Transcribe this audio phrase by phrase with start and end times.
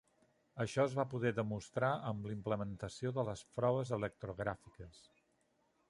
[0.63, 5.05] Això es va poder demostrar amb la implementació de les proves electrogràfiques.